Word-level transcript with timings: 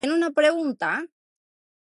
¿Tiene 0.01 0.15
una 0.15 0.31
pregunta? 0.31 1.05